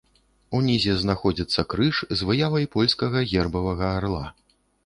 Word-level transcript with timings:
Унізе 0.59 0.95
знаходзіцца 1.01 1.65
крыж 1.75 1.95
з 2.21 2.31
выявай 2.31 2.65
польскага 2.77 3.25
гербавага 3.33 3.95
арла. 4.01 4.25